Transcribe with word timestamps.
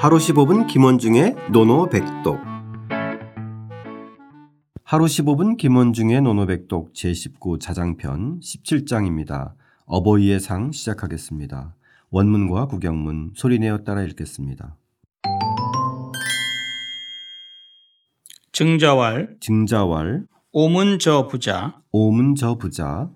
하루 0.00 0.16
15분 0.18 0.68
김원중의 0.68 1.34
논어백독. 1.50 2.38
하루 4.84 5.06
15분 5.06 5.56
김원중의 5.56 6.22
논어백독 6.22 6.92
제19 6.92 7.58
자장편 7.58 8.38
17장입니다. 8.38 9.54
어버이의 9.86 10.38
상 10.38 10.70
시작하겠습니다. 10.70 11.74
원문과 12.10 12.66
국역문 12.66 13.32
소리내어 13.34 13.78
따라 13.78 14.02
읽겠습니다. 14.04 14.76
증자왈. 18.52 19.36
증자왈. 19.40 20.26
오문저 20.52 21.26
부자. 21.26 21.80
오문저 21.90 22.58
부자. 22.58 23.10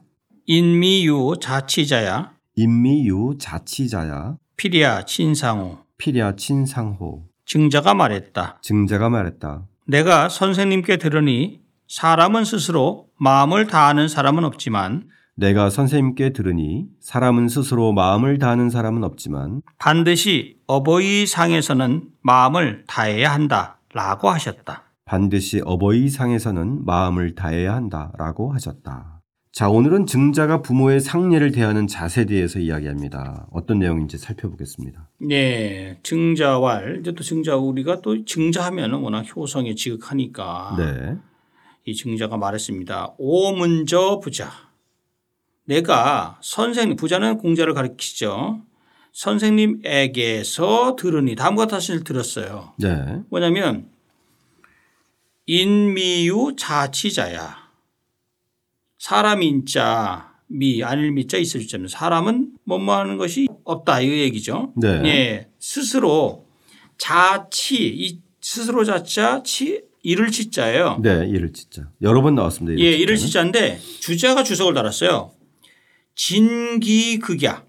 인미유 0.47 1.35
자치자야. 1.41 2.33
인미유 2.57 3.37
자치자야. 3.39 4.37
필야 4.57 6.35
친상호 6.35 6.69
필야 6.69 6.88
친상호 6.88 7.23
증자가 7.47 7.95
말했다. 7.95 8.59
증자가 8.61 9.09
말했다. 9.09 9.63
내가 9.87 10.29
선생님께 10.29 10.97
들으니 10.97 11.61
사람은 11.87 12.45
스스로 12.45 13.07
마음을 13.21 13.69
다하는 13.69 14.09
사람은 14.09 14.43
없지만 14.43 15.05
내가 15.37 15.71
선생님께 15.71 16.33
들으니 16.33 16.87
사람은 16.99 17.47
스스로 17.47 17.93
마음을 17.93 18.39
다하는 18.39 18.69
사람은 18.69 19.05
없지만 19.05 19.63
반드시 19.79 20.57
어버이 20.67 21.27
상에서는 21.27 22.09
마음을 22.21 22.83
다해야 22.89 23.33
한다. 23.33 23.79
라고 23.95 24.29
하셨다. 24.29 24.83
반드시 25.05 25.63
어버이 25.65 26.09
상에서는 26.09 26.85
마음을 26.85 27.37
다해야 27.37 27.77
한다 27.77 28.11
라고 28.19 28.53
하셨다. 28.53 29.12
자, 29.53 29.69
오늘은 29.69 30.07
증자가 30.07 30.63
부모의 30.63 31.01
상례를 31.01 31.53
대하는 31.53 31.87
자세에 31.87 32.25
대해서 32.25 32.59
이야기합니다. 32.59 33.49
어떤 33.53 33.79
내용인지 33.81 34.17
살펴보겠습니다. 34.17 35.11
네. 35.19 35.99
증자왈. 36.03 37.01
이제 37.01 37.13
또 37.13 37.23
증자 37.23 37.57
우리가 37.57 38.01
또 38.01 38.25
증자하면 38.25 38.95
워낙 38.95 39.27
효성에 39.37 39.75
지극하니까 39.75 40.77
네. 40.79 41.17
이 41.85 41.95
증자가 41.95 42.39
말했습니다. 42.39 43.17
오문저 43.19 44.21
부자. 44.21 44.51
내가 45.65 46.39
선생님, 46.41 46.97
부자는 46.97 47.37
공자를 47.37 47.75
가리키죠. 47.75 48.63
선생님에게서 49.13 50.97
들으니 50.97 51.35
다음과 51.35 51.67
같은 51.67 52.05
들었어요. 52.05 52.73
네. 52.79 53.21
뭐냐면 53.29 53.91
인미유 55.45 56.55
자치자야. 56.57 57.62
사람 59.03 59.43
인 59.43 59.65
자 59.67 60.31
미 60.47 60.85
아닐 60.85 61.11
미자 61.11 61.39
있을 61.39 61.61
주자면 61.61 61.89
사람은 61.89 62.53
뭐뭐 62.65 62.95
하는 62.95 63.17
것이 63.17 63.49
없다 63.65 64.01
이 64.03 64.11
얘기죠. 64.21 64.75
네. 64.77 64.89
예. 65.07 65.49
스스로 65.59 66.47
자치 66.99 67.89
이 67.89 68.21
스스로 68.41 68.85
자자 68.85 69.43
치 69.43 69.83
이를 70.03 70.31
치자예요. 70.31 70.99
네, 71.03 71.27
이를 71.29 71.53
진짜. 71.53 71.89
여러 72.03 72.21
번 72.23 72.35
나왔습니다. 72.35 72.81
예, 72.83 72.91
이를. 72.93 73.17
치자인데 73.17 73.81
주자가 74.01 74.45
주석을 74.45 74.75
달았어요. 74.75 75.33
진기극야. 76.15 77.65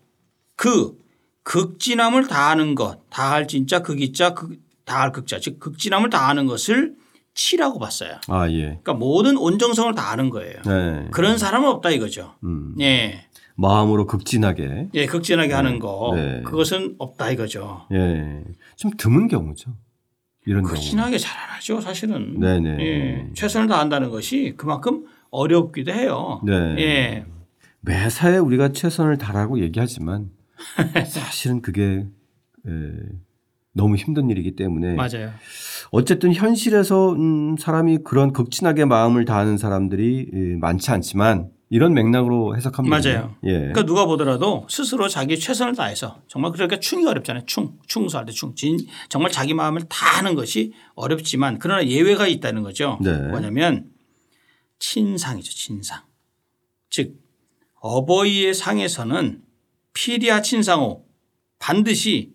그 0.56 0.98
극진함을 1.44 2.28
다하는 2.28 2.76
것. 2.76 3.00
다할 3.10 3.48
진짜 3.48 3.82
극이자 3.82 4.34
극 4.34 4.60
다할 4.86 5.12
극자. 5.12 5.40
즉 5.40 5.60
극진함을 5.60 6.10
다하는 6.10 6.48
것을 6.48 6.96
치라고 7.36 7.80
봤어요. 7.80 8.18
아, 8.28 8.50
예. 8.50 8.62
그러니까 8.66 8.94
모든 8.94 9.38
온정성을 9.38 9.94
다하는 9.96 10.30
거예요. 10.30 10.62
네. 10.66 11.08
그런 11.12 11.38
사람은 11.38 11.68
없다 11.70 11.90
이거죠. 11.92 12.36
음. 12.44 12.76
예. 12.80 13.26
마음으로 13.56 14.06
극진하게. 14.08 14.90
예, 14.94 15.06
극진하게 15.06 15.54
하는 15.54 15.80
거. 15.80 16.12
네. 16.16 16.42
그것은 16.44 16.96
없다 17.00 17.32
이거죠. 17.32 17.88
예. 17.92 18.44
좀 18.76 18.92
드문 18.98 19.28
경우죠. 19.28 19.76
이런 20.46 20.64
경우. 20.64 20.74
극진하게 20.74 21.18
잘 21.18 21.40
안 21.42 21.50
하죠, 21.58 21.80
사실은. 21.82 22.40
네네. 22.40 22.78
예. 22.80 23.30
최선을 23.36 23.68
다한다는 23.68 24.10
것이 24.10 24.54
그만큼 24.58 25.06
어렵기도 25.30 25.92
해요. 25.94 26.42
네. 26.46 26.54
예. 26.80 27.26
매사에 27.82 28.38
우리가 28.38 28.70
최선을 28.70 29.18
다하고 29.18 29.60
얘기하지만 29.60 30.30
사실은 31.08 31.62
그게 31.62 32.06
에, 32.68 32.72
너무 33.74 33.96
힘든 33.96 34.30
일이기 34.30 34.56
때문에 34.56 34.94
맞아요. 34.94 35.32
어쨌든 35.92 36.34
현실에서 36.34 37.14
음, 37.14 37.56
사람이 37.58 38.00
그런 38.04 38.34
극진하게 38.34 38.86
마음을 38.86 39.26
다하는 39.26 39.58
사람들이 39.58 40.30
예, 40.34 40.56
많지 40.58 40.92
않지만 40.92 41.50
이런 41.70 41.94
맥락으로 41.94 42.56
해석하면 42.56 42.90
맞아요. 42.90 43.36
예. 43.44 43.52
그러니까 43.52 43.84
누가 43.84 44.06
보더라도 44.06 44.68
스스로 44.70 45.08
자기 45.08 45.40
최선을 45.40 45.76
다해서 45.76 46.22
정말 46.28 46.52
그러니까 46.52 46.80
충이 46.80 47.06
어렵잖아요. 47.06 47.46
충. 47.48 47.80
충수할 47.88 48.28
때 48.28 48.32
충. 48.32 48.54
진 48.54 48.78
정말 49.10 49.32
자기 49.32 49.56
마음을 49.56 49.82
다 49.90 50.20
하는 50.20 50.36
것이 50.36 50.74
어렵지만 50.94 51.58
그러나 51.58 51.86
예외가 51.88 52.28
있다는 52.28 52.62
거죠. 52.62 53.00
네. 53.02 53.18
뭐냐면 53.30 53.88
친상이죠. 54.78 55.52
친상. 55.52 56.04
즉 56.92 57.16
어버이의 57.82 58.54
상에서는 58.54 59.42
피리아 59.94 60.44
친상호 60.44 61.06
반드시 61.58 62.34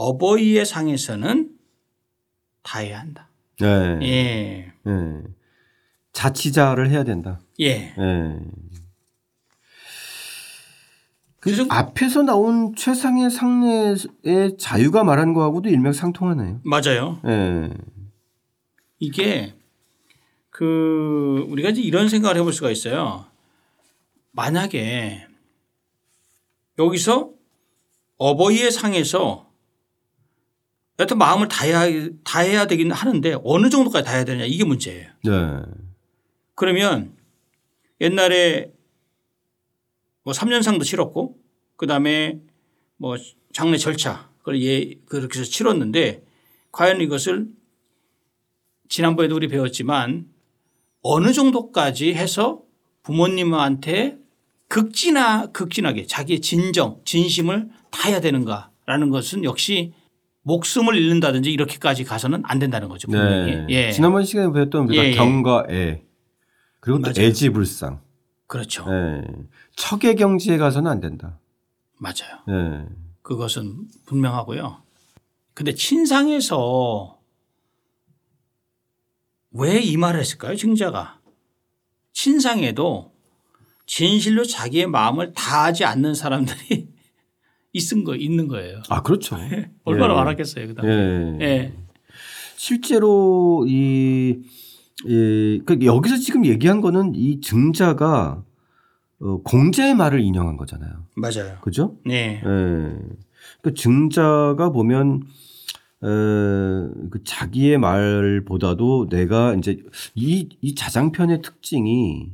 어버이의 0.00 0.64
상에서는 0.64 1.50
다 2.62 2.78
해야 2.78 3.00
한다. 3.00 3.28
네. 3.60 3.98
예. 4.00 4.72
예. 4.86 5.22
자치자를 6.12 6.88
해야 6.88 7.04
된다. 7.04 7.38
예. 7.60 7.94
예. 7.98 8.38
그래서 11.38 11.66
앞에서 11.68 12.22
나온 12.22 12.74
최상의 12.74 13.30
상례의 13.30 14.56
자유가 14.58 15.04
말한 15.04 15.34
거하고도 15.34 15.68
일맥상통하네요. 15.68 16.62
맞아요. 16.64 17.20
예. 17.26 17.70
이게 19.00 19.54
그 20.48 21.44
우리가 21.50 21.68
이제 21.70 21.82
이런 21.82 22.08
생각을 22.08 22.38
해볼 22.38 22.54
수가 22.54 22.70
있어요. 22.70 23.26
만약에 24.32 25.26
여기서 26.78 27.32
어버이의 28.16 28.70
상에서 28.70 29.49
여튼 31.00 31.16
마음을 31.16 31.48
다해야, 31.48 32.08
다해야 32.24 32.66
되긴 32.66 32.92
하는데 32.92 33.36
어느 33.42 33.70
정도까지 33.70 34.04
다해야 34.04 34.24
되느냐 34.24 34.44
이게 34.44 34.64
문제예요. 34.64 35.08
네. 35.24 35.32
그러면 36.54 37.16
옛날에 38.02 38.70
뭐 40.22 40.34
3년상도 40.34 40.84
치렀고 40.84 41.38
그 41.76 41.86
다음에 41.86 42.38
뭐 42.98 43.16
장례 43.52 43.78
절차 43.78 44.28
그걸 44.38 44.62
예 44.62 44.94
그렇게 45.06 45.40
해서 45.40 45.50
치렀는데 45.50 46.22
과연 46.70 47.00
이것을 47.00 47.48
지난번에도 48.90 49.36
우리 49.36 49.48
배웠지만 49.48 50.28
어느 51.00 51.32
정도까지 51.32 52.12
해서 52.12 52.60
부모님한테 53.02 54.18
극진하 54.68 55.46
극진하게 55.46 56.06
자기의 56.06 56.40
진정 56.42 57.00
진심을 57.06 57.70
다해야 57.90 58.20
되는가라는 58.20 59.08
것은 59.08 59.44
역시 59.44 59.94
목숨을 60.42 60.96
잃는다든지 60.96 61.52
이렇게까지 61.52 62.04
가서는 62.04 62.42
안 62.44 62.58
된다는 62.58 62.88
거죠. 62.88 63.08
분명히. 63.08 63.56
네. 63.56 63.66
예. 63.68 63.92
지난번 63.92 64.24
시간에 64.24 64.52
배웠던 64.52 64.86
우리가 64.88 65.04
예, 65.04 65.08
예. 65.08 65.12
경과 65.14 65.66
애 65.70 66.02
그리고 66.80 67.00
또. 67.02 67.10
애지불상. 67.20 68.00
그렇죠. 68.46 68.86
예. 68.90 69.22
척의 69.76 70.16
경지에 70.16 70.56
가서는 70.58 70.90
안 70.90 71.00
된다. 71.00 71.38
맞아요. 71.98 72.40
예. 72.48 72.86
그것은 73.22 73.86
분명하고요. 74.06 74.82
근데 75.54 75.74
친상에서 75.74 77.18
왜 79.52 79.80
이 79.82 79.96
말을 79.96 80.20
했을까요? 80.20 80.56
증자가. 80.56 81.20
친상에도 82.12 83.12
진실로 83.86 84.44
자기의 84.44 84.86
마음을 84.86 85.32
다하지 85.32 85.84
않는 85.84 86.14
사람들이 86.14 86.88
있은 87.72 88.04
거 88.04 88.16
있는 88.16 88.48
거예요. 88.48 88.82
아 88.88 89.02
그렇죠. 89.02 89.36
얼마나 89.84 90.14
예. 90.14 90.16
많았겠어요, 90.16 90.66
그다음에. 90.68 91.38
예. 91.40 91.44
예. 91.44 91.72
실제로 92.56 93.64
이, 93.66 94.38
이그 95.06 95.78
여기서 95.82 96.16
지금 96.16 96.44
얘기한 96.44 96.80
거는 96.80 97.14
이 97.14 97.40
증자가 97.40 98.44
어, 99.20 99.42
공자의 99.42 99.94
말을 99.94 100.20
인용한 100.20 100.56
거잖아요. 100.56 101.06
맞아요. 101.16 101.58
그죠? 101.62 101.98
네. 102.04 102.42
예. 102.44 102.96
그 103.62 103.74
증자가 103.74 104.70
보면 104.70 105.22
에, 106.02 106.06
그 107.10 107.22
자기의 107.24 107.78
말보다도 107.78 109.08
내가 109.10 109.54
이제 109.54 109.78
이, 110.14 110.48
이 110.60 110.74
자장편의 110.74 111.42
특징이 111.42 112.32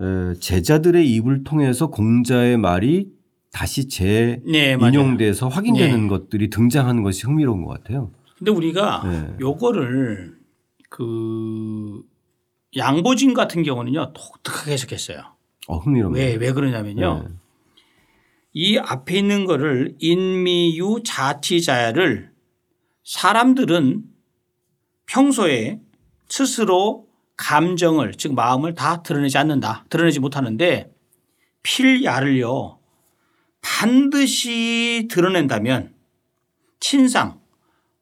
에, 0.00 0.34
제자들의 0.38 1.10
입을 1.14 1.44
통해서 1.44 1.88
공자의 1.88 2.58
말이 2.58 3.10
다시 3.54 3.88
네. 3.88 4.42
재인용돼서 4.76 5.46
확인되는 5.46 6.02
네. 6.02 6.08
것들이 6.08 6.50
등장하는 6.50 7.04
것이 7.04 7.24
흥미로운 7.24 7.62
것 7.62 7.70
같아요. 7.70 8.10
근데 8.36 8.50
우리가 8.50 9.02
네. 9.04 9.36
요거를 9.40 10.36
그 10.90 12.02
양보진 12.76 13.32
같은 13.32 13.62
경우는요 13.62 14.12
독특하게 14.12 14.72
해석했어요. 14.72 15.22
어, 15.68 15.78
흥미롭네요. 15.78 16.22
왜, 16.22 16.34
왜 16.34 16.52
그러냐면요. 16.52 17.26
네. 17.28 17.34
이 18.54 18.76
앞에 18.76 19.18
있는 19.18 19.44
거를 19.44 19.94
인미유 20.00 21.02
자치자야를 21.04 22.32
사람들은 23.04 24.02
평소에 25.06 25.80
스스로 26.28 27.06
감정을 27.36 28.14
즉 28.16 28.34
마음을 28.34 28.74
다 28.74 29.02
드러내지 29.04 29.38
않는다. 29.38 29.84
드러내지 29.90 30.18
못하는데 30.18 30.92
필야를요 31.62 32.80
반드시 33.64 35.08
드러낸다면 35.10 35.94
친상 36.80 37.40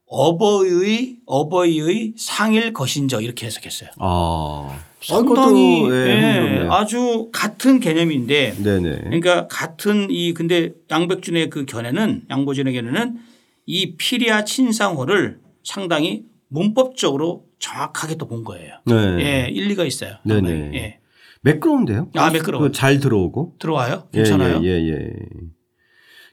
어버이의 0.07 1.19
어버이의 1.25 2.15
상일 2.19 2.73
것인저 2.73 3.21
이렇게 3.21 3.47
해석했어요. 3.47 3.91
아, 3.99 4.79
상당히 5.01 5.83
흥미롭네요. 5.83 6.73
아주 6.73 7.31
같은 7.33 7.79
개념인데 7.81 8.57
네네. 8.63 8.97
그러니까 9.05 9.47
같은 9.47 10.09
이 10.11 10.35
근데 10.35 10.73
양백준의 10.91 11.49
그 11.49 11.65
견해는 11.65 12.25
양보준의 12.29 12.75
견해는 12.75 13.19
이 13.65 13.97
피리아 13.97 14.45
친상호를 14.45 15.39
상당히 15.65 16.25
문법적으로 16.49 17.47
정확하게 17.61 18.17
또 18.17 18.27
본 18.27 18.43
거예요. 18.45 18.75
네. 18.85 18.95
예, 19.21 19.49
일리가 19.49 19.85
있어요. 19.85 20.17
네네. 20.25 20.41
상당히. 20.41 20.77
예. 20.77 20.99
매끄러운데요? 21.43 22.09
아, 22.15 22.31
매끄러워요. 22.31 22.69
그잘 22.69 22.99
들어오고. 23.01 23.57
들어와요? 23.59 24.09
예, 24.15 24.19
괜찮아요? 24.19 24.61
예, 24.63 24.69
예, 24.69 24.91
예. 24.93 25.13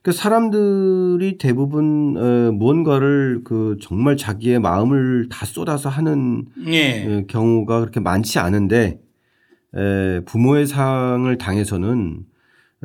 그 0.01 0.11
사람들이 0.11 1.37
대부분 1.37 2.15
어, 2.17 2.51
무언가를 2.53 3.41
그 3.43 3.77
정말 3.81 4.15
자기의 4.15 4.59
마음을 4.59 5.27
다 5.29 5.45
쏟아서 5.45 5.89
하는 5.89 6.45
예. 6.67 7.05
어, 7.05 7.23
경우가 7.27 7.79
그렇게 7.81 7.99
많지 7.99 8.39
않은데 8.39 8.99
에, 9.75 10.19
부모의 10.25 10.67
상을 10.67 11.37
당해서는 11.37 12.21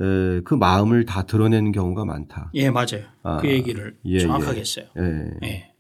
에, 0.00 0.41
그 0.44 0.55
마음을 0.55 1.05
다 1.05 1.23
드러내는 1.25 1.71
경우가 1.73 2.05
많다. 2.05 2.50
예, 2.55 2.69
맞아요. 2.71 3.05
아, 3.23 3.37
그 3.37 3.49
얘기를 3.49 3.97
예, 4.06 4.19
정확하게 4.19 4.56
예. 4.56 4.61
했어요. 4.61 4.87
예. 4.99 5.31
예. 5.47 5.71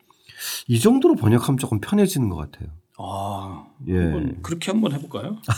이 0.68 0.78
정도로 0.78 1.16
번역하면 1.16 1.58
조금 1.58 1.80
편해지는 1.80 2.28
것 2.28 2.36
같아요. 2.36 2.68
아, 2.98 3.66
예. 3.88 3.98
한번 3.98 4.38
그렇게 4.42 4.70
한번 4.70 4.92
해볼까요? 4.92 5.38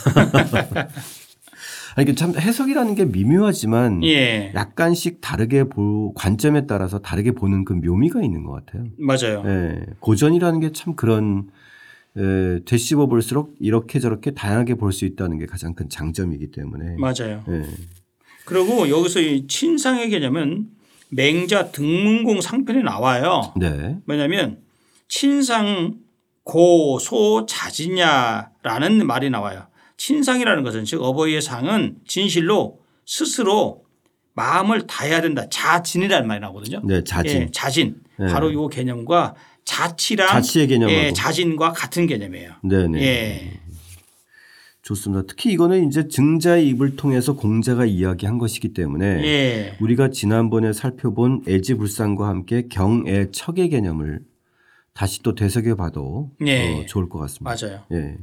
아니, 1.96 2.14
참 2.14 2.34
해석이라는 2.36 2.94
게 2.94 3.04
미묘하지만 3.06 4.04
예, 4.04 4.52
약간씩 4.54 5.20
다르게 5.22 5.64
보 5.64 6.12
관점에 6.14 6.66
따라서 6.66 6.98
다르게 6.98 7.32
보는 7.32 7.64
그 7.64 7.72
묘미가 7.72 8.22
있는 8.22 8.44
것 8.44 8.52
같아요. 8.52 8.84
맞아요. 8.98 9.42
예, 9.46 9.80
고전이라는 10.00 10.60
게 10.60 10.72
참 10.72 10.94
그런 10.94 11.48
에, 12.18 12.60
되씹어 12.64 13.06
볼수록 13.06 13.54
이렇게 13.60 13.98
저렇게 14.00 14.32
다양하게 14.32 14.74
볼 14.74 14.92
수 14.92 15.04
있다는 15.06 15.38
게 15.38 15.46
가장 15.46 15.74
큰 15.74 15.88
장점이기 15.88 16.50
때문에. 16.50 16.96
맞아요. 16.98 17.42
예. 17.48 17.62
그리고 18.44 18.88
여기서 18.90 19.20
이 19.20 19.46
친상의 19.46 20.10
개념은 20.10 20.66
맹자 21.10 21.70
등문공 21.72 22.40
상편에 22.42 22.82
나와요. 22.82 23.54
네. 23.58 23.96
왜냐하면 24.06 24.58
친상 25.08 25.94
고 26.46 26.98
소 27.00 27.44
자지냐라는 27.44 29.04
말이 29.04 29.30
나와요. 29.30 29.66
친상이라는 29.96 30.62
것은 30.62 30.84
즉 30.84 31.02
어버이의 31.02 31.42
상은 31.42 31.96
진실로 32.06 32.78
스스로 33.04 33.82
마음을 34.34 34.86
다해야 34.86 35.20
된다. 35.20 35.46
자진이라는 35.50 36.28
말이 36.28 36.40
나오거든요. 36.40 36.82
네, 36.84 37.02
자진. 37.02 37.42
예, 37.42 37.48
자진. 37.52 37.96
네. 38.18 38.26
바로 38.26 38.50
이 38.52 38.74
개념과 38.74 39.34
자치랑 39.64 40.28
자치의 40.28 40.68
개념하고. 40.68 40.96
예, 40.96 41.12
자진과 41.12 41.72
같은 41.72 42.06
개념이에요. 42.06 42.52
네 42.62 42.86
네. 42.86 43.02
예. 43.02 43.60
좋습니다. 44.82 45.24
특히 45.26 45.50
이거는 45.50 45.88
이제 45.88 46.06
증자의 46.06 46.68
입을 46.68 46.94
통해서 46.94 47.34
공자가 47.34 47.84
이야기한 47.84 48.38
것이기 48.38 48.72
때문에 48.72 49.04
예. 49.24 49.76
우리가 49.80 50.10
지난번에 50.10 50.72
살펴본 50.72 51.42
애지불상과 51.48 52.28
함께 52.28 52.68
경애 52.70 53.32
척의 53.32 53.70
개념을 53.70 54.20
다시 54.96 55.22
또 55.22 55.34
되새겨 55.34 55.76
봐도 55.76 56.30
예. 56.46 56.80
어, 56.80 56.86
좋을 56.86 57.10
것 57.10 57.18
같습니다. 57.18 57.54
맞아요. 57.54 57.84
예. 57.92 58.16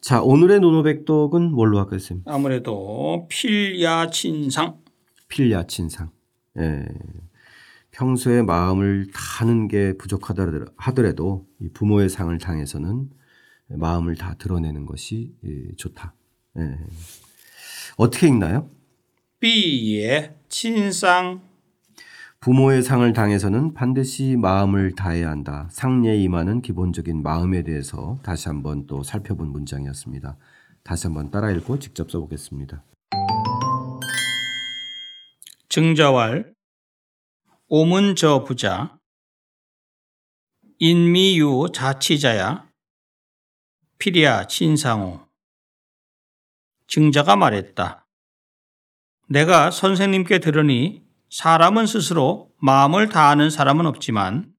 자, 0.00 0.22
오늘의 0.22 0.60
노노백독은 0.60 1.50
뭘로 1.50 1.80
하겠습니까? 1.80 2.32
아무래도 2.32 3.26
필야 3.28 4.10
친상 4.10 4.78
필야친상. 5.26 6.10
예. 6.60 6.86
평소에 7.90 8.42
마음을 8.42 9.08
다하는 9.12 9.66
게 9.66 9.96
부족하다 9.96 10.66
하더라도 10.76 11.48
이 11.60 11.68
부모의 11.70 12.08
상을 12.08 12.36
당해서는 12.38 13.10
마음을 13.70 14.14
다 14.14 14.36
드러내는 14.38 14.86
것이 14.86 15.32
예, 15.44 15.74
좋다. 15.76 16.14
예. 16.58 16.78
어떻게 17.96 18.28
읽나요? 18.28 18.70
비의 19.40 20.36
친상 20.48 21.45
부모의 22.40 22.82
상을 22.82 23.10
당해서는 23.12 23.74
반드시 23.74 24.36
마음을 24.36 24.94
다해야 24.94 25.30
한다. 25.30 25.68
상례에 25.70 26.16
임하는 26.18 26.62
기본적인 26.62 27.22
마음에 27.22 27.62
대해서 27.62 28.18
다시 28.22 28.48
한번 28.48 28.86
또 28.86 29.02
살펴본 29.02 29.48
문장이었습니다. 29.48 30.36
다시 30.84 31.06
한번 31.06 31.30
따라 31.30 31.50
읽고 31.50 31.78
직접 31.78 32.10
써보겠습니다. 32.10 32.84
증자왈 35.68 36.54
오문저 37.68 38.44
부자 38.44 38.96
인미유 40.78 41.68
자치자야 41.74 42.68
피리아 43.98 44.46
친상호 44.46 45.26
증자가 46.86 47.34
말했다. 47.34 48.06
내가 49.28 49.72
선생님께 49.72 50.38
들으니 50.38 51.05
사람은 51.30 51.86
스스로 51.86 52.50
마음을 52.58 53.08
다하는 53.08 53.50
사람은 53.50 53.86
없지만 53.86 54.52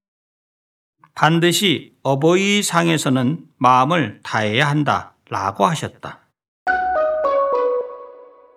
반드시 1.14 1.96
어버이 2.02 2.62
상에서는 2.62 3.44
마음을 3.56 4.20
다해야 4.22 4.68
한다 4.68 5.16
라고 5.28 5.66
하셨다. 5.66 6.27